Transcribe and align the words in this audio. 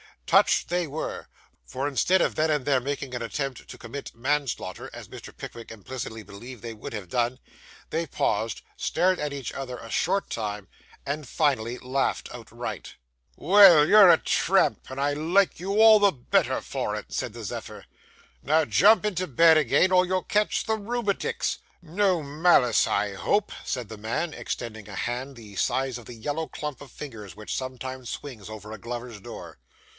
Touched 0.25 0.69
they 0.69 0.87
were; 0.87 1.27
for, 1.65 1.87
instead 1.89 2.21
of 2.21 2.33
then 2.33 2.49
and 2.49 2.63
there 2.65 2.79
making 2.79 3.13
an 3.13 3.21
attempt 3.21 3.67
to 3.67 3.77
commit 3.77 4.15
man 4.15 4.47
slaughter, 4.47 4.89
as 4.93 5.09
Mr. 5.09 5.35
Pickwick 5.35 5.69
implicitly 5.71 6.23
believed 6.23 6.61
they 6.61 6.73
would 6.73 6.93
have 6.93 7.09
done, 7.09 7.37
they 7.91 8.07
paused, 8.07 8.61
stared 8.77 9.19
at 9.19 9.33
each 9.33 9.51
other 9.51 9.77
a 9.77 9.91
short 9.91 10.29
time, 10.29 10.69
and 11.05 11.27
finally 11.27 11.77
laughed 11.79 12.29
outright. 12.33 12.95
'Well, 13.35 13.85
you're 13.87 14.09
a 14.09 14.17
trump, 14.17 14.89
and 14.89 14.99
I 15.01 15.13
like 15.13 15.59
you 15.59 15.79
all 15.81 15.99
the 15.99 16.13
better 16.13 16.61
for 16.61 16.95
it,' 16.95 17.11
said 17.13 17.33
the 17.33 17.43
Zephyr. 17.43 17.85
'Now 18.41 18.63
jump 18.65 19.05
into 19.05 19.27
bed 19.27 19.57
again, 19.57 19.91
or 19.91 20.05
you'll 20.05 20.23
catch 20.23 20.63
the 20.65 20.77
rheumatics. 20.77 21.59
No 21.81 22.23
malice, 22.23 22.87
I 22.87 23.13
hope?' 23.15 23.51
said 23.65 23.89
the 23.89 23.97
man, 23.97 24.33
extending 24.33 24.87
a 24.89 24.95
hand 24.95 25.35
the 25.35 25.57
size 25.57 25.97
of 25.97 26.05
the 26.05 26.15
yellow 26.15 26.47
clump 26.47 26.79
of 26.81 26.89
fingers 26.89 27.35
which 27.35 27.53
sometimes 27.55 28.09
swings 28.09 28.49
over 28.49 28.71
a 28.71 28.79
glover's 28.79 29.19
door. 29.19 29.59